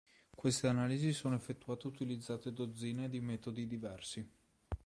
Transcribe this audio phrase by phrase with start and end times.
[0.35, 4.27] Queste analisi sono effettuate utilizzando dozzine di metodi diversi.